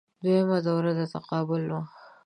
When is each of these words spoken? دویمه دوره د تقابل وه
دویمه 0.23 0.57
دوره 0.67 0.91
د 0.97 0.99
تقابل 1.13 1.61
وه 1.71 1.81